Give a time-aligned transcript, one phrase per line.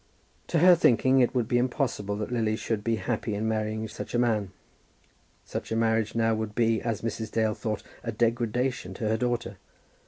[0.47, 4.15] To her thinking it would be impossible that Lily should be happy in marrying such
[4.15, 4.51] a man.
[5.45, 7.31] Such a marriage now would be, as Mrs.
[7.31, 9.57] Dale thought, a degradation to her daughter.